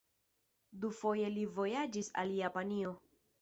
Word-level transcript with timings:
Dufoje 0.85 1.29
li 1.35 1.43
vojaĝis 1.59 2.11
al 2.23 2.33
Japanio. 2.39 2.97